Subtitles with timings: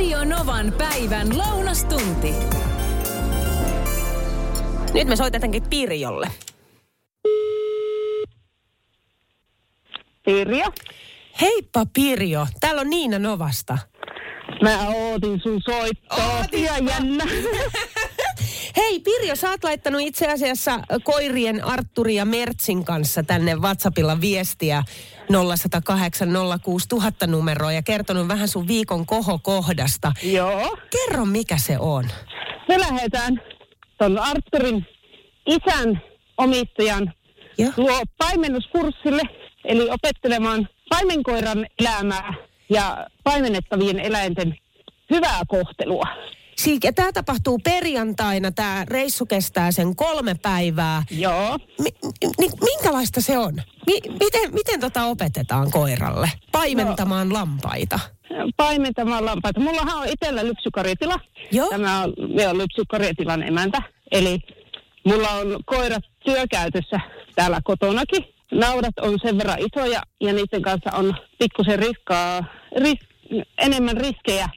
[0.00, 2.32] Radio Novan päivän lounastunti.
[4.94, 6.30] Nyt me soitetankin Pirjolle.
[10.24, 10.66] Pirjo.
[11.40, 13.78] Heippa Pirjo, täällä on Niina Novasta.
[14.62, 16.44] Mä ootin sun soittoa.
[16.88, 17.24] Jännä.
[18.76, 24.82] Hei Pirjo, sä oot laittanut itse asiassa koirien Arturi ja Mertsin kanssa tänne WhatsAppilla viestiä
[25.32, 26.28] 0108
[26.62, 30.12] 06000 numeroa ja kertonut vähän sun viikon kohokohdasta.
[30.22, 30.76] Joo.
[30.90, 32.04] Kerro mikä se on.
[32.68, 33.42] Me lähdetään
[33.98, 34.86] ton Arturin
[35.46, 36.02] isän
[36.38, 37.12] omistajan
[37.58, 37.72] Joo.
[37.76, 39.22] luo paimennuskurssille,
[39.64, 42.34] eli opettelemaan paimenkoiran elämää
[42.70, 44.56] ja paimennettavien eläinten
[45.10, 46.04] hyvää kohtelua.
[46.84, 51.02] Ja tämä tapahtuu perjantaina, tämä reissu kestää sen kolme päivää.
[51.10, 51.58] Joo.
[51.78, 53.54] Mi- mi- minkälaista se on?
[53.86, 56.30] Mi- miten, miten tota opetetaan koiralle?
[56.52, 58.00] Paimentamaan lampaita.
[58.56, 59.60] Paimentamaan lampaita.
[59.60, 61.16] Mullahan on itsellä lypsykarjatila.
[61.52, 61.68] Joo.
[61.68, 63.82] Tämä on, me on lypsykarjatilan emäntä.
[64.12, 64.38] Eli
[65.04, 67.00] mulla on koirat työkäytössä
[67.34, 68.24] täällä kotonakin.
[68.52, 72.44] Naudat on sen verran isoja ja niiden kanssa on pikkusen riskaa,
[72.76, 72.98] ris,
[73.58, 74.48] enemmän riskejä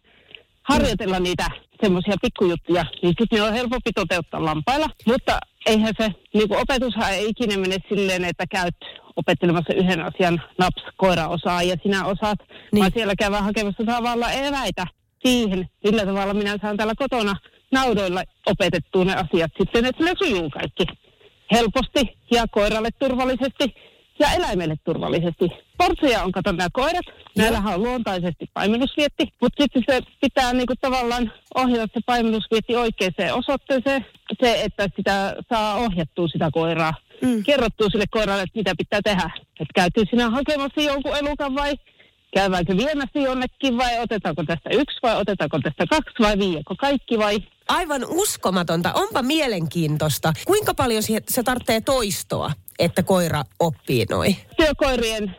[0.64, 1.48] harjoitella niitä
[1.84, 4.90] semmoisia pikkujuttuja, niin sitten ne on helpompi toteuttaa lampailla.
[5.08, 8.76] Mutta eihän se, niin kuin opetushan ei ikinä mene silleen, että käyt
[9.16, 12.40] opettelemassa yhden asian, naps, koira osaa ja sinä osaat,
[12.72, 12.80] Niin.
[12.80, 14.88] vaan siellä käydään hakemassa tavalla eväitä
[15.26, 17.36] siihen, millä tavalla minä saan täällä kotona
[17.72, 20.86] naudoilla opetettua ne asiat sitten, että ne sujuu kaikki
[21.52, 23.76] helposti ja koiralle turvallisesti
[24.24, 25.50] ja eläimelle turvallisesti.
[25.78, 27.06] Portseja on kato nämä koirat.
[27.38, 34.06] Näillähän on luontaisesti paimennusvietti, mutta sitten se pitää niinku tavallaan ohjata se paimennusvietti oikeaan osoitteeseen.
[34.42, 36.94] Se, että sitä saa ohjattua sitä koiraa.
[37.22, 37.44] Mm.
[37.44, 39.30] Kerrottua sille koiralle, että mitä pitää tehdä.
[39.60, 41.74] Että käytyy sinä hakemassa jonkun elukan vai
[42.36, 47.38] käydäänkö viemässä jonnekin vai otetaanko tästä yksi vai otetaanko tästä kaksi vai viiekö kaikki vai
[47.68, 48.94] Aivan uskomatonta.
[48.94, 50.34] Onpa mielenkiintoista.
[50.46, 54.36] Kuinka paljon se, se tarvitsee toistoa, että koira oppii noi?
[54.58, 55.36] työkoirien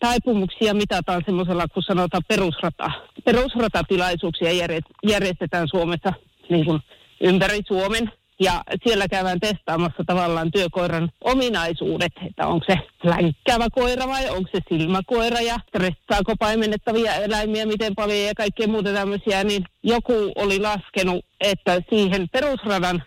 [0.00, 2.90] taipumuksia mitataan semmoisella, kun sanotaan perusrata.
[3.24, 6.12] Perusratatilaisuuksia järje- järjestetään Suomessa
[6.50, 6.80] niin kuin
[7.20, 8.12] ympäri Suomen.
[8.40, 14.60] Ja siellä käydään testaamassa tavallaan työkoiran ominaisuudet, että onko se länkkäävä koira vai onko se
[14.68, 19.44] silmäkoira ja stressaako paimennettavia eläimiä miten paljon ja kaikkea muuta tämmöisiä.
[19.44, 23.02] Niin joku oli laskenut, että siihen perusradan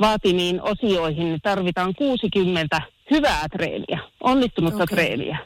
[0.00, 2.80] vaatimiin osioihin tarvitaan 60
[3.10, 4.96] hyvää treeniä, onnistunutta okay.
[4.96, 5.38] treeniä.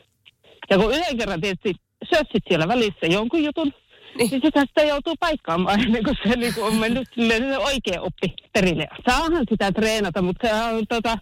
[0.70, 1.74] Ja kun yhden kerran tietysti
[2.14, 3.72] sössit siellä välissä jonkun jutun,
[4.18, 4.30] Niin.
[4.30, 8.34] niin, sitä, sitä joutuu paikkaamaan ennen kuin se niin kuin on mennyt se oikea oppi
[8.52, 8.88] perille.
[9.08, 11.18] Saahan sitä treenata, mutta se on tota,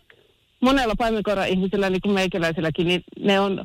[0.62, 3.65] monella paimenkoira-ihmisellä, niin kuin meikäläiselläkin, niin ne on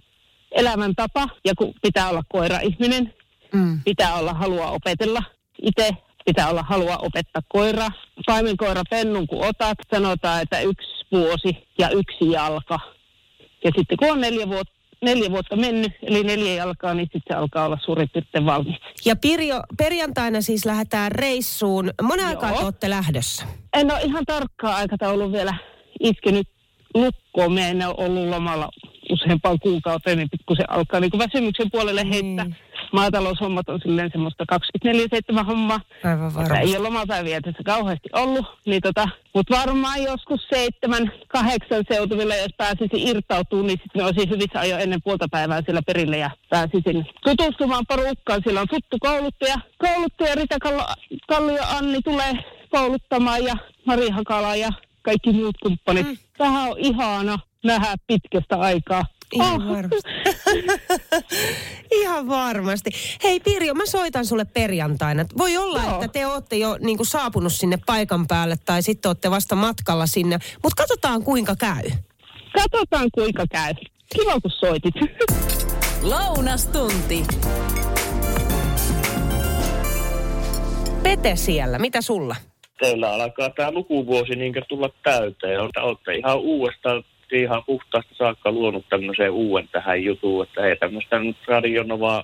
[0.51, 1.29] elämäntapa.
[1.45, 3.13] Ja kun pitää olla koira-ihminen,
[3.53, 3.79] Mm.
[3.85, 5.23] pitää olla halua opetella
[5.61, 5.89] itse,
[6.25, 7.91] pitää olla halua opettaa koiraa.
[8.25, 12.79] Paimenkoira pennun kun otat, sanotaan, että yksi vuosi ja yksi jalka.
[13.63, 17.33] Ja sitten kun on neljä vuotta, neljä vuotta mennyt, eli neljä jalkaa, niin sitten se
[17.39, 18.75] alkaa olla suurin piirtein valmis.
[19.05, 21.91] Ja Pirjo, perjantaina siis lähdetään reissuun.
[22.01, 23.45] Monen aikaa te olette lähdössä?
[23.73, 25.53] En ole ihan tarkkaa aikataulun vielä
[25.99, 26.47] iskenyt
[26.93, 27.51] lukkoon.
[27.51, 28.69] Me en ole ollut lomalla
[29.09, 32.45] useampaan kuukauteen, niin pikkusen alkaa niin väsymyksen puolelle heittää.
[32.45, 32.55] Niin.
[32.95, 34.45] Maataloushommat on silleen semmoista
[35.33, 35.79] 24-7 hommaa.
[36.03, 36.67] Aivan varmasti.
[36.67, 42.53] ei ole lomapäiviä tässä kauheasti ollut, niin tota, mutta varmaan joskus seitsemän, kahdeksan seutuvilla, jos
[42.57, 47.85] pääsisi irtautumaan, niin sitten olisin hyvissä ajoin ennen puolta päivää siellä perille ja pääsisin tutustumaan
[47.87, 48.41] porukkaan.
[48.43, 49.55] Siellä on tuttu kouluttaja.
[49.77, 50.85] Kouluttaja Rita Kallo,
[51.27, 52.33] Kallio Anni tulee
[52.69, 53.53] kouluttamaan ja
[53.85, 54.69] Mari Hakala ja
[55.01, 56.07] kaikki muut kumppanit.
[56.07, 56.17] Mm.
[56.37, 59.03] Tähän on ihana nähdä pitkästä aikaa.
[59.33, 59.75] Ihan Oh.
[59.75, 60.09] varmasti.
[62.01, 62.89] Ihan varmasti.
[63.23, 65.25] Hei Pirjo, mä soitan sulle perjantaina.
[65.37, 65.93] Voi olla, Joo.
[65.93, 70.07] että te olette jo niin kuin, saapunut sinne paikan päälle tai sitten olette vasta matkalla
[70.07, 70.39] sinne.
[70.63, 71.83] Mutta katsotaan kuinka käy.
[72.53, 73.73] Katsotaan kuinka käy.
[74.15, 74.95] Kiva kun soitit.
[76.01, 77.23] Lounastunti.
[81.03, 82.35] Pete siellä, mitä sulla?
[82.79, 85.59] teillä alkaa tämä lukuvuosi niin tulla täyteen.
[85.61, 91.37] Olette ihan uudestaan, ihan puhtaasta saakka luonut tämmöiseen uuden tähän jutuun, että ei tämmöistä nyt
[91.47, 92.23] radionovaa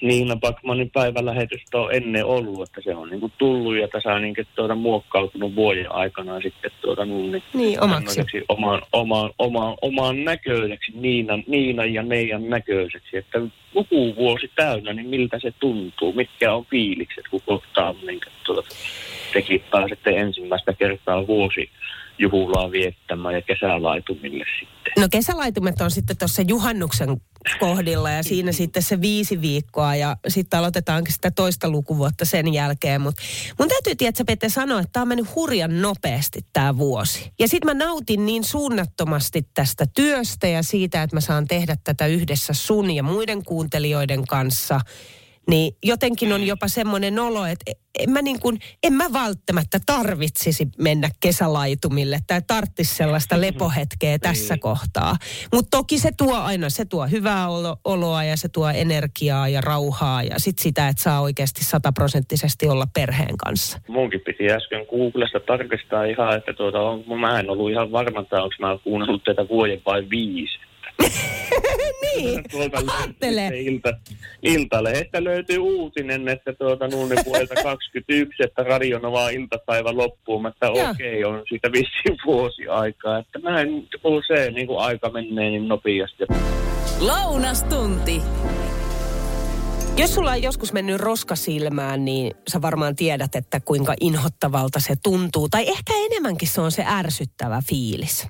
[0.00, 4.22] Niina Backmanin päivälähetystä on ennen ollut, että se on niin kuin tullut ja tässä on
[4.22, 8.20] niin kuin tuota muokkautunut vuoden aikana sitten tuota niin, Niin, omaksi.
[8.48, 13.40] oman, oman, oman, oman näköiseksi, Niinan, Niinan ja Neijan näköiseksi, että
[13.74, 18.68] lukuvuosi täynnä, niin miltä se tuntuu, mitkä on fiilikset, kun kohtaa niin kuin, tuota,
[19.32, 21.70] tekin pääsette ensimmäistä kertaa vuosi
[22.18, 24.92] juhlaa viettämään ja kesälaitumille sitten.
[25.02, 27.20] No kesälaitumet on sitten tuossa juhannuksen
[27.60, 33.00] kohdilla ja siinä sitten se viisi viikkoa ja sitten aloitetaankin sitä toista lukuvuotta sen jälkeen.
[33.00, 33.22] Mutta
[33.58, 37.32] mun täytyy tietää, Pete, sanoa, että tämä on mennyt hurjan nopeasti tämä vuosi.
[37.38, 42.06] Ja sitten mä nautin niin suunnattomasti tästä työstä ja siitä, että mä saan tehdä tätä
[42.06, 44.80] yhdessä sun ja muiden kuuntelijoiden kanssa–
[45.48, 50.68] niin jotenkin on jopa semmoinen olo, että en mä, niin kuin, en mä välttämättä tarvitsisi
[50.78, 54.60] mennä kesälaitumille tai tarttisi sellaista lepohetkeä tässä niin.
[54.60, 55.16] kohtaa.
[55.52, 59.60] Mutta toki se tuo aina, se tuo hyvää olo, oloa ja se tuo energiaa ja
[59.60, 63.80] rauhaa ja sit sitä, että saa oikeasti sataprosenttisesti olla perheen kanssa.
[63.88, 68.42] Munkin piti äsken Googlesta tarkistaa ihan, että tuota, on, mä en ollut ihan varma, että
[68.42, 70.58] onko mä kuunnellut tätä vuoden vai viisi.
[72.16, 72.42] niin,
[73.00, 73.46] ajattele.
[73.54, 73.92] Ilta,
[74.42, 81.32] Iltalehdestä löytyy uutinen, että tuota nuunne vuodelta 21, että Radionova iltapäivä loppuun, että okei, okay,
[81.32, 83.18] on siitä vissiin vuosi aikaa.
[83.18, 86.24] Että mä en, kun se niin kuin aika menee niin nopeasti.
[87.00, 88.22] Lounastunti.
[89.96, 94.96] Jos sulla on joskus mennyt roska silmään, niin sä varmaan tiedät, että kuinka inhottavalta se
[95.02, 95.48] tuntuu.
[95.48, 98.26] Tai ehkä enemmänkin se on se ärsyttävä fiilis.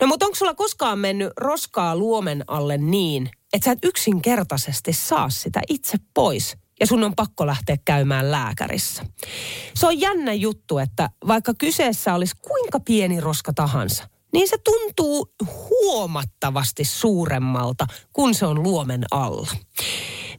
[0.00, 5.30] No mutta onko sulla koskaan mennyt roskaa luomen alle niin, että sä et yksinkertaisesti saa
[5.30, 6.56] sitä itse pois?
[6.80, 9.04] ja sun on pakko lähteä käymään lääkärissä.
[9.74, 15.34] Se on jännä juttu, että vaikka kyseessä olisi kuinka pieni roska tahansa, niin se tuntuu
[15.70, 19.50] huomattavasti suuremmalta, kun se on luomen alla.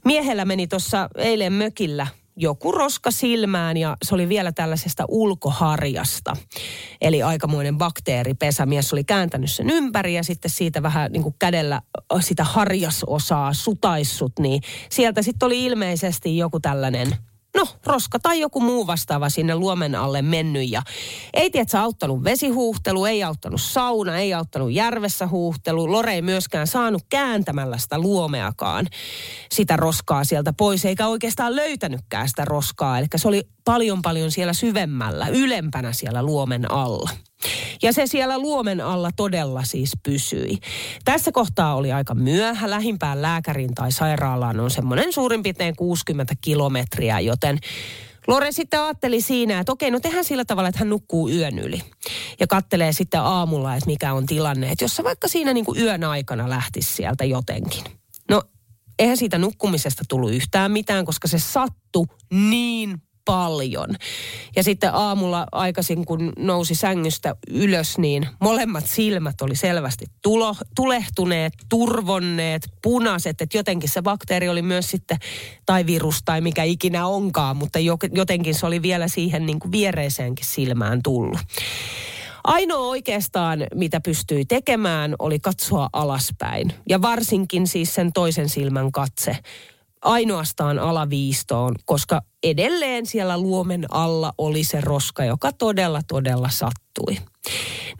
[0.08, 2.06] Miehellä meni tuossa eilen mökillä
[2.36, 6.36] joku roska silmään ja se oli vielä tällaisesta ulkoharjasta.
[7.00, 8.66] Eli aikamoinen bakteeripesä.
[8.66, 11.82] Mies oli kääntänyt sen ympäri ja sitten siitä vähän niin kuin kädellä
[12.20, 17.08] sitä harjasosaa sutaissut, niin sieltä sitten oli ilmeisesti joku tällainen
[17.58, 20.70] no, roska tai joku muu vastaava sinne luomen alle mennyt.
[20.70, 20.82] Ja
[21.34, 25.92] ei tiedä, auttanut vesihuuhtelu, ei auttanut sauna, ei auttanut järvessä huuhtelu.
[25.92, 28.86] Lore ei myöskään saanut kääntämällä sitä luomeakaan
[29.52, 32.98] sitä roskaa sieltä pois, eikä oikeastaan löytänytkään sitä roskaa.
[32.98, 37.10] Eli se oli paljon paljon siellä syvemmällä, ylempänä siellä luomen alla.
[37.82, 40.58] Ja se siellä luomen alla todella siis pysyi.
[41.04, 42.70] Tässä kohtaa oli aika myöhä.
[42.70, 47.58] Lähimpään lääkärin tai sairaalaan on semmoinen suurin piirtein 60 kilometriä, joten
[48.28, 51.82] Lore sitten ajatteli siinä, että okei, no tehdään sillä tavalla, että hän nukkuu yön yli.
[52.40, 54.70] Ja kattelee sitten aamulla, että mikä on tilanne.
[54.70, 57.84] Että jos se vaikka siinä niin kuin yön aikana lähtisi sieltä jotenkin.
[58.30, 58.42] No,
[58.98, 63.88] eihän siitä nukkumisesta tullut yhtään mitään, koska se sattui niin paljon.
[64.56, 71.52] Ja sitten aamulla aikaisin, kun nousi sängystä ylös, niin molemmat silmät oli selvästi tulo, tulehtuneet,
[71.68, 73.40] turvonneet, punaiset.
[73.40, 75.18] Että jotenkin se bakteeri oli myös sitten,
[75.66, 77.78] tai virus tai mikä ikinä onkaan, mutta
[78.12, 81.38] jotenkin se oli vielä siihen niin kuin viereiseenkin silmään tullut.
[82.44, 86.72] Ainoa oikeastaan, mitä pystyi tekemään, oli katsoa alaspäin.
[86.88, 89.36] Ja varsinkin siis sen toisen silmän katse
[90.02, 97.16] ainoastaan alaviistoon, koska edelleen siellä luomen alla oli se roska, joka todella, todella sattui.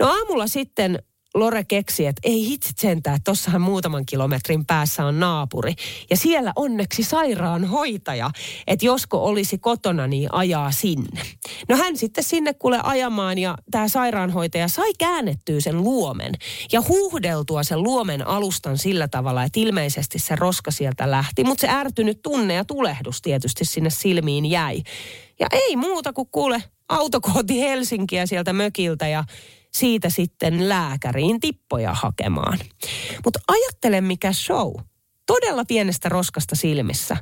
[0.00, 1.02] No aamulla sitten
[1.38, 5.74] Lore keksi, että ei hitsit sentään, että tossahan muutaman kilometrin päässä on naapuri.
[6.10, 8.30] Ja siellä onneksi sairaanhoitaja,
[8.66, 11.22] että josko olisi kotona, niin ajaa sinne.
[11.68, 16.34] No hän sitten sinne kuule ajamaan ja tämä sairaanhoitaja sai käännettyä sen luomen
[16.72, 21.44] ja huuhdeltua sen luomen alustan sillä tavalla, että ilmeisesti se roska sieltä lähti.
[21.44, 24.82] Mutta se ärtynyt tunne ja tulehdus tietysti sinne silmiin jäi.
[25.40, 29.24] Ja ei muuta kuin kuule autokooti Helsinkiä sieltä mökiltä ja
[29.72, 32.58] siitä sitten lääkäriin tippoja hakemaan.
[33.24, 34.74] Mutta ajattele mikä show.
[35.26, 37.16] Todella pienestä roskasta silmissä.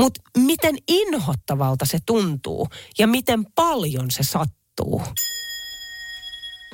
[0.00, 2.68] Mutta miten inhottavalta se tuntuu
[2.98, 5.02] ja miten paljon se sattuu.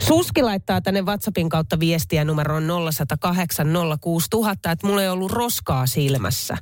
[0.02, 3.66] Suski laittaa tänne WhatsAppin kautta viestiä numeroon 0108
[4.00, 6.56] 06000, että mulla ei ollut roskaa silmässä.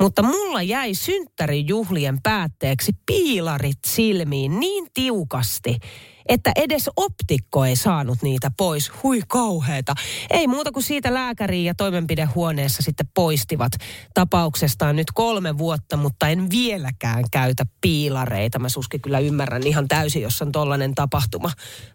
[0.00, 5.78] Mutta mulla jäi synttärijuhlien päätteeksi piilarit silmiin niin tiukasti,
[6.28, 8.92] että edes optikko ei saanut niitä pois.
[9.02, 9.94] Hui kauheeta.
[10.30, 13.72] Ei muuta kuin siitä lääkäriin ja toimenpidehuoneessa sitten poistivat
[14.14, 18.58] tapauksestaan nyt kolme vuotta, mutta en vieläkään käytä piilareita.
[18.58, 21.50] Mä suski kyllä ymmärrän ihan täysin, jos on tollainen tapahtuma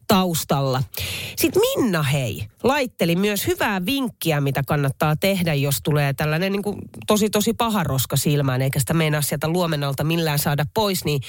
[0.08, 0.84] taustalla.
[1.38, 6.78] Sitten Minna hei, laitteli myös hyvää vinkkiä, mitä kannattaa tehdä, jos tulee tällainen niin kuin
[7.08, 11.06] tosi tosi paha roska silmään, eikä sitä meinaa sieltä luomenalta millään saada pois.
[11.06, 11.22] Niin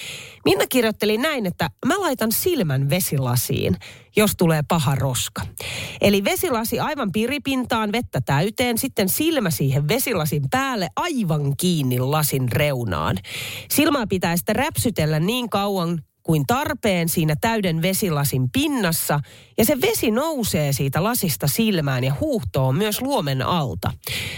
[0.45, 3.77] Minna kirjoitteli näin, että mä laitan silmän vesilasiin,
[4.17, 5.43] jos tulee paha roska.
[6.01, 13.17] Eli vesilasi aivan piripintaan, vettä täyteen, sitten silmä siihen vesilasin päälle aivan kiinni lasin reunaan.
[13.71, 19.21] Silmää pitää sitten räpsytellä niin kauan, kuin tarpeen siinä täyden vesilasin pinnassa
[19.59, 23.93] ja se vesi nousee siitä lasista silmään ja huuhtoo myös luomen alta.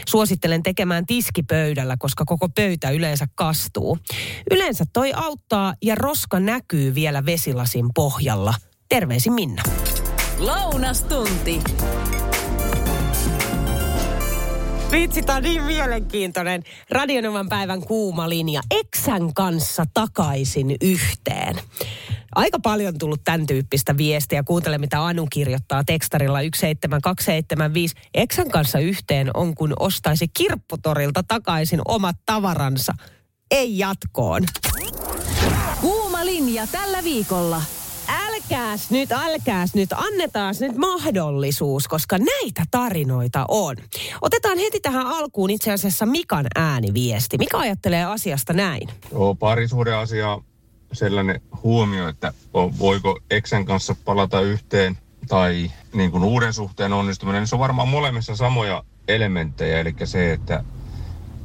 [0.09, 3.99] Suosittelen tekemään tiskipöydällä, koska koko pöytä yleensä kastuu.
[4.50, 8.55] Yleensä toi auttaa ja roska näkyy vielä vesilasin pohjalla.
[8.88, 9.62] Terveisin Minna.
[10.38, 11.61] Lounastunti.
[14.90, 16.62] Vitsi, tämä on niin mielenkiintoinen.
[16.90, 18.61] Radionovan päivän kuuma linja.
[18.71, 21.57] Eksän kanssa takaisin yhteen.
[22.35, 24.43] Aika paljon tullut tämän tyyppistä viestiä.
[24.43, 27.95] Kuuntele, mitä Anu kirjoittaa tekstarilla 17275.
[28.14, 32.95] Eksän kanssa yhteen on, kun ostaisi kirpputorilta takaisin omat tavaransa.
[33.50, 34.43] Ei jatkoon.
[35.81, 37.62] Kuuma linja tällä viikolla.
[38.08, 43.76] Älkääs nyt, älkääs nyt, annetaan nyt mahdollisuus, koska näitä tarinoita on.
[44.22, 47.38] Otetaan heti tähän alkuun itse asiassa Mikan ääniviesti.
[47.38, 48.88] Mika ajattelee asiasta näin.
[49.12, 50.38] Joo, parisuuden asia
[50.92, 52.32] sellainen huomio, että
[52.78, 54.98] voiko eksän kanssa palata yhteen
[55.28, 60.32] tai niin kuin uuden suhteen onnistuminen, niin se on varmaan molemmissa samoja elementtejä, eli se,
[60.32, 60.64] että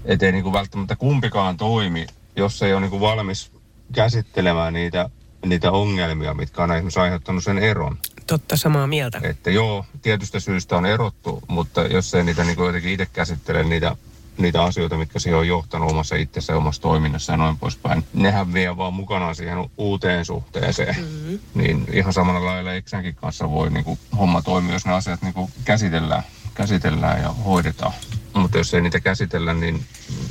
[0.06, 3.52] ettei niin kuin välttämättä kumpikaan toimi, jos ei ole niin kuin valmis
[3.94, 5.10] käsittelemään niitä
[5.46, 7.98] niitä ongelmia, mitkä on esimerkiksi aiheuttanut sen eron.
[8.28, 9.20] Totta, samaa mieltä.
[9.24, 13.96] Että joo, tietystä syystä on erottu, mutta jos ei niitä niin jotenkin itse käsittele niitä,
[14.38, 18.78] niitä asioita, mitkä siihen on johtanut omassa itsessä, omassa toiminnassa ja noin poispäin, nehän vie
[18.78, 20.96] vaan mukanaan siihen uuteen suhteeseen.
[20.96, 21.40] Mm-hmm.
[21.54, 25.34] Niin ihan samalla lailla Eksänkin kanssa voi niin kuin, homma toimia, jos ne asiat niin
[25.34, 27.94] kuin käsitellään, käsitellään ja hoidetaan.
[28.34, 29.86] Mutta jos ei niitä käsitellä, niin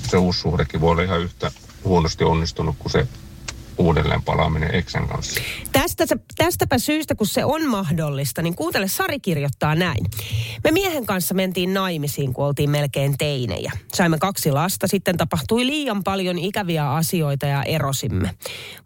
[0.09, 1.50] se uusi suhdekin voi olla ihan yhtä
[1.85, 3.09] huonosti onnistunut kuin se
[3.80, 5.40] uudelleen palaaminen Eksän kanssa.
[5.72, 6.04] Tästä,
[6.37, 10.06] tästäpä syystä, kun se on mahdollista, niin kuuntele, Sari kirjoittaa näin.
[10.64, 13.72] Me miehen kanssa mentiin naimisiin, kun oltiin melkein teinejä.
[13.94, 18.34] Saimme kaksi lasta, sitten tapahtui liian paljon ikäviä asioita ja erosimme.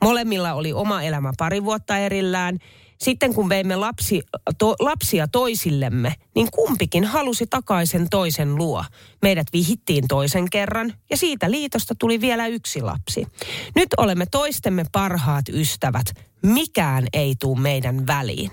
[0.02, 2.58] Molemmilla oli oma elämä pari vuotta erillään–
[3.04, 4.22] sitten kun veimme lapsi,
[4.58, 8.84] to, lapsia toisillemme, niin kumpikin halusi takaisin toisen luo.
[9.22, 13.26] Meidät vihittiin toisen kerran ja siitä liitosta tuli vielä yksi lapsi.
[13.74, 16.06] Nyt olemme toistemme parhaat ystävät.
[16.42, 18.50] Mikään ei tule meidän väliin.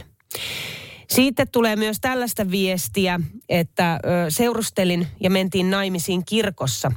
[1.09, 6.91] Siitä tulee myös tällaista viestiä, että seurustelin ja mentiin naimisiin kirkossa.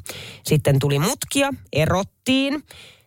[0.45, 2.63] Sitten tuli mutkia, erottiin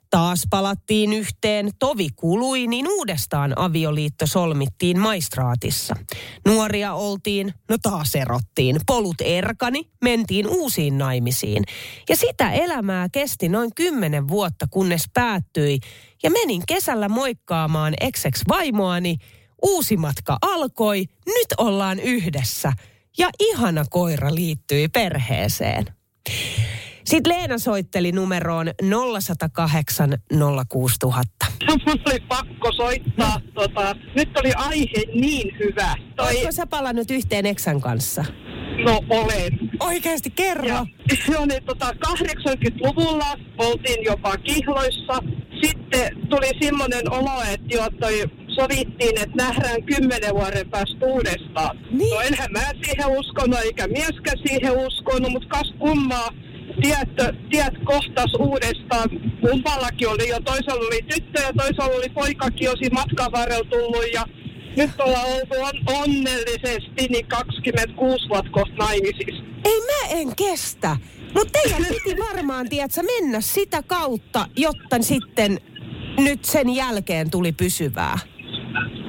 [0.10, 5.96] Taas palattiin yhteen, tovi kului, niin uudestaan avioliitto solmittiin maistraatissa.
[6.46, 8.80] Nuoria oltiin, no taas erottiin.
[8.86, 11.64] Polut erkani, mentiin uusiin naimisiin.
[12.10, 15.80] Ja sitä elämää kesti noin kymmenen vuotta, kunnes päättyi.
[16.24, 19.16] Ja menin kesällä moikkaamaan ekseksi vaimoani.
[19.64, 22.74] Uusi matka alkoi, nyt ollaan yhdessä.
[23.18, 25.86] Ja ihana koira liittyi perheeseen.
[27.08, 28.68] Sitten Leena soitteli numeroon
[29.22, 30.18] 0108
[30.70, 31.46] 06000.
[31.70, 33.40] Mun oli pakko soittaa.
[33.54, 35.94] Tota, nyt oli aihe niin hyvä.
[36.16, 36.28] Toi...
[36.28, 38.26] Oletko sä palannut yhteen Eksän kanssa?
[38.86, 39.60] No olen.
[39.80, 40.68] Oikeasti kerro.
[40.68, 40.86] Ja,
[41.26, 45.20] se on, tota, 80-luvulla oltiin jopa kihloissa.
[45.64, 48.24] Sitten tuli semmoinen olo, että jo toi
[48.56, 51.78] sovittiin, että nähdään kymmenen vuoden päästä uudestaan.
[51.92, 52.16] Niin.
[52.16, 56.30] No enhän mä siihen uskonut, eikä mieskään siihen uskonut, mutta kas kummaa
[56.82, 57.10] tiet,
[57.50, 59.10] tiet kohtas uudestaan.
[59.42, 64.26] Kumpallakin oli jo, toisella oli tyttö ja toisella oli poikakin osi matkan varrella tullut ja
[64.78, 69.44] nyt ollaan oltu on, onnellisesti niin 26 vuotta kohta naimisissa.
[69.66, 70.98] Ei mä en kestä.
[71.34, 75.58] Mutta teidän piti varmaan, tiedätkö, mennä sitä kautta, jotta sitten
[76.18, 78.20] nyt sen jälkeen tuli pysyvää.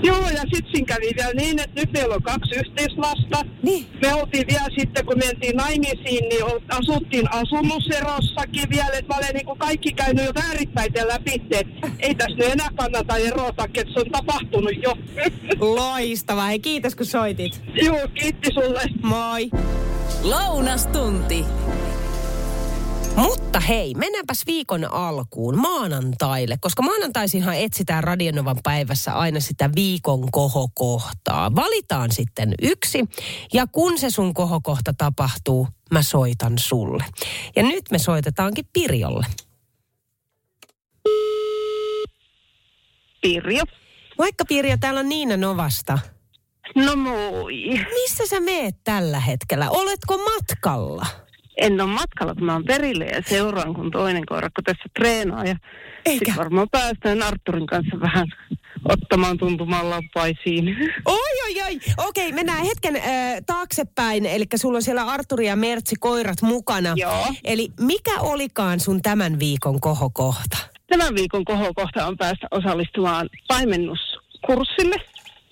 [0.02, 3.44] Joo, ja sitten siinä kävi vielä niin, että nyt meillä on kaksi yhteislasta.
[3.62, 3.86] Niin.
[4.02, 8.98] Me oltiin vielä sitten, kun mentiin naimisiin, niin asuttiin asunnuserossakin vielä.
[8.98, 13.16] Että mä olen niin kaikki käynyt jo väärinpäiten läpi, että ei tässä nyt enää kannata
[13.16, 14.94] erota, että se on tapahtunut jo.
[15.60, 16.46] Loistavaa.
[16.46, 17.62] Hei, kiitos kun soitit.
[17.82, 18.82] Joo, kiitti sulle.
[19.02, 19.50] Moi.
[20.22, 21.44] Lounastunti.
[23.18, 31.54] Mutta hei, mennäänpäs viikon alkuun maanantaille, koska maanantaisinhan etsitään Radionovan päivässä aina sitä viikon kohokohtaa.
[31.54, 33.04] Valitaan sitten yksi
[33.52, 37.04] ja kun se sun kohokohta tapahtuu, mä soitan sulle.
[37.56, 39.26] Ja nyt me soitetaankin Pirjolle.
[43.22, 43.62] Pirjo.
[44.18, 45.98] Vaikka Pirjo, täällä on Niina Novasta.
[46.74, 47.54] No moi.
[47.92, 49.70] Missä sä meet tällä hetkellä?
[49.70, 51.06] Oletko matkalla?
[51.58, 55.44] En ole matkalla, kun mä oon perille ja seuraan, kun toinen koirakko tässä treenaa.
[55.44, 55.56] Ja
[56.06, 56.32] Eikä.
[56.36, 58.26] varmaan päästään Arturin kanssa vähän
[58.84, 60.76] ottamaan tuntumaan lappaisiin.
[61.04, 61.78] Oi, oi, oi.
[62.06, 63.02] Okei, mennään hetken äh,
[63.46, 64.26] taaksepäin.
[64.26, 66.92] Eli sulla on siellä Arturi ja Mertsi koirat mukana.
[66.96, 67.26] Joo.
[67.44, 70.58] Eli mikä olikaan sun tämän viikon kohokohta?
[70.88, 74.96] tämän viikon kohokohta on päästä osallistumaan paimennuskurssille,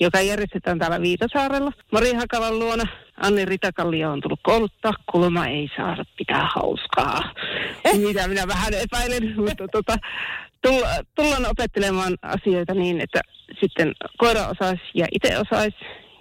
[0.00, 1.72] joka järjestetään täällä Viitasaarella.
[1.92, 2.84] Mari Hakalan luona
[3.16, 7.22] Anni Ritakallio on tullut kouluttaa, kulma ei saada pitää hauskaa.
[7.84, 7.98] Eh?
[7.98, 9.96] Mitä minä vähän epäilen, mutta tota,
[10.62, 13.20] tulla, tullaan opettelemaan asioita niin, että
[13.60, 15.76] sitten koira osaisi ja itse osaisi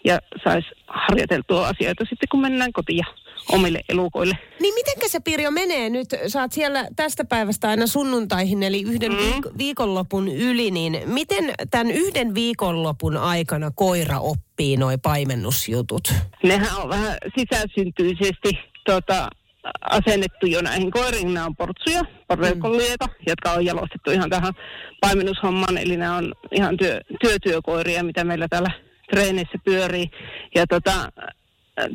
[0.06, 3.06] ja saisi harjoiteltua asioita sitten, kun mennään kotiin
[3.52, 4.38] omille elukoille.
[4.60, 6.08] Niin mitenkä se Pirjo menee nyt?
[6.28, 9.18] Saat siellä tästä päivästä aina sunnuntaihin, eli yhden mm.
[9.18, 16.14] viik- viikonlopun yli, niin miten tämän yhden viikonlopun aikana koira oppii noi paimennusjutut?
[16.44, 19.28] Nehän on vähän sisäsyntyisesti tota,
[19.90, 21.34] asennettu jo näihin koiriin.
[21.34, 23.14] Nämä on portsuja, porrekollieta, mm.
[23.28, 24.54] jotka on jalostettu ihan tähän
[25.02, 25.78] paimennushommaan.
[25.78, 28.72] Eli nämä on ihan työ, työtyökoiria, mitä meillä täällä
[29.10, 30.06] treeneissä pyörii.
[30.56, 31.12] Ja tota,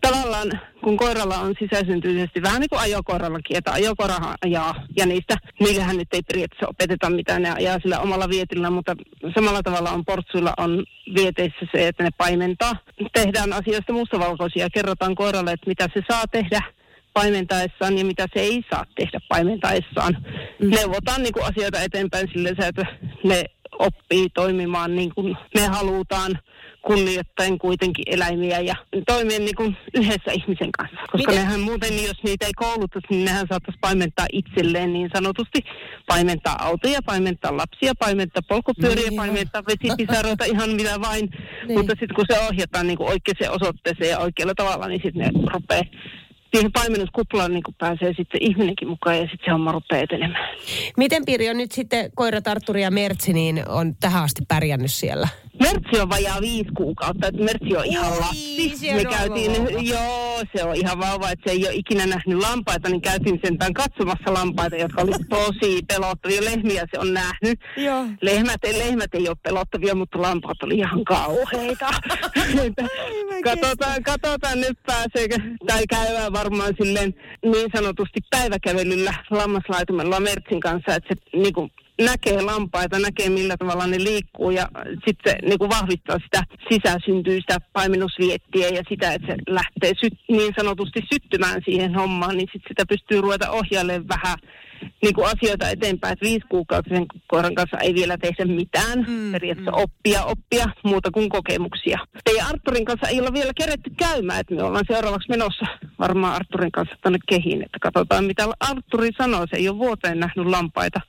[0.01, 5.97] tavallaan kun koiralla on sisäsyntyisesti vähän niin kuin ajokoirallakin, että ajokoirahan ajaa ja niistä, niillähän
[5.97, 8.97] nyt ei periaatteessa opeteta mitään, ne ajaa sillä omalla vietillä, mutta
[9.35, 10.85] samalla tavalla on portsuilla on
[11.15, 12.77] vieteissä se, että ne paimentaa.
[13.13, 16.63] Tehdään asioista mustavalkoisia, kerrotaan koiralle, että mitä se saa tehdä
[17.13, 20.17] paimentaessaan ja mitä se ei saa tehdä paimentaessaan.
[20.59, 20.71] Mm.
[20.71, 22.87] Neuvotaan niin kuin asioita eteenpäin sille, että
[23.25, 23.45] ne
[23.79, 26.39] oppii toimimaan niin kuin me halutaan
[26.83, 28.75] kunnioittaen kuitenkin eläimiä ja
[29.07, 30.97] toimien niin kuin yhdessä ihmisen kanssa.
[30.97, 31.35] Koska Miten?
[31.35, 35.61] nehän muuten, jos niitä ei koulutus, niin nehän saattaisi paimentaa itselleen niin sanotusti.
[36.07, 39.17] Paimentaa autoja, paimentaa lapsia, paimentaa polkupyöriä, niin.
[39.17, 41.31] paimentaa vesipisaroita, ihan mitä vain.
[41.67, 41.79] Niin.
[41.79, 45.51] Mutta sitten kun se ohjataan niin kuin oikeaan osoitteeseen ja oikealla tavalla, niin sitten ne
[45.53, 45.83] rupeaa
[46.55, 50.57] siihen paimennuskuplaan niin pääsee sitten ihminenkin mukaan ja sitten se homma rupeaa etenemään.
[50.97, 55.29] Miten Pirjo nyt sitten koira Tarturi ja Mertsi niin on tähän asti pärjännyt siellä?
[55.61, 58.95] Mertsi on vajaa viisi kuukautta, että Mertsi on ihan lapsi.
[58.95, 59.53] Me käytiin,
[59.89, 63.75] joo, se on ihan vauva, että se ei ole ikinä nähnyt lampaita, niin käytiin sentään
[63.75, 66.45] katsomassa lampaita, jotka oli tosi pelottavia.
[66.45, 67.61] Lehmiä se on nähnyt.
[67.77, 68.07] Joo.
[68.21, 71.87] Lehmät, lehmät ei ole pelottavia, mutta lampaat oli ihan kauheita.
[73.49, 75.37] katsotaan, katsotaan nyt pääseekö,
[75.67, 77.15] tai käydään varmaan silleen
[77.45, 81.71] niin sanotusti päiväkävelyllä lammaslaitumella Mertsin kanssa, että se niin kuin,
[82.01, 84.69] näkee lampaita, näkee millä tavalla ne liikkuu ja
[85.07, 86.43] sitten niin kuin vahvistaa sitä
[86.73, 92.69] sisäsyntyistä paimennusviettiä ja sitä, että se lähtee sy- niin sanotusti syttymään siihen hommaan, niin sitten
[92.69, 94.39] sitä pystyy ruveta ohjailemaan vähän
[95.03, 99.33] niin kuin asioita eteenpäin, että viisi kuukautta sen koiran kanssa ei vielä tehdä mitään, mm,
[99.33, 99.83] periaatteessa mm.
[99.83, 101.99] oppia, oppia muuta kuin kokemuksia.
[102.37, 105.67] Ja Arturin kanssa ei ole vielä keretty käymään, että me ollaan seuraavaksi menossa
[105.99, 110.47] varmaan Arturin kanssa tänne kehiin, että katsotaan mitä Arturi sanoo, se ei ole vuoteen nähnyt
[110.47, 111.01] lampaita,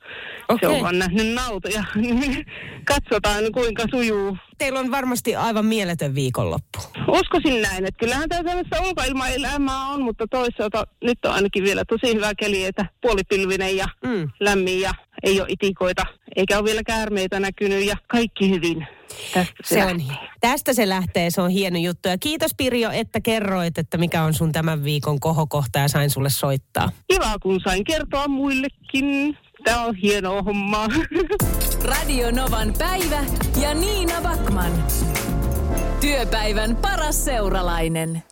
[0.48, 0.58] okay.
[0.60, 1.84] se on vaan nähnyt nautoja,
[2.94, 6.78] katsotaan kuinka sujuu teillä on varmasti aivan mieletön viikonloppu.
[7.08, 12.14] Uskoisin näin, että kyllähän tämä tällaista ulkoilmaelämää on, mutta toisaalta nyt on ainakin vielä tosi
[12.14, 14.30] hyvä keli, että puolipilvinen ja mm.
[14.40, 16.02] lämmin ja ei ole itikoita,
[16.36, 18.86] eikä ole vielä käärmeitä näkynyt ja kaikki hyvin.
[19.34, 20.02] Tästä se, se on,
[20.40, 22.08] tästä se lähtee, se on hieno juttu.
[22.08, 26.30] Ja kiitos Pirjo, että kerroit, että mikä on sun tämän viikon kohokohta ja sain sulle
[26.30, 26.90] soittaa.
[27.12, 29.38] Kiva, kun sain kertoa muillekin.
[29.64, 30.88] Tämä on hienoa hommaa.
[31.90, 33.24] Radio Novan päivä
[33.62, 34.72] ja Niina Backman.
[36.00, 38.22] Työpäivän paras seuralainen.